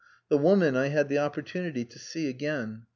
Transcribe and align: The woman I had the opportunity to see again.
The 0.29 0.37
woman 0.39 0.75
I 0.75 0.87
had 0.87 1.09
the 1.09 1.19
opportunity 1.19 1.85
to 1.85 1.99
see 1.99 2.27
again. 2.27 2.87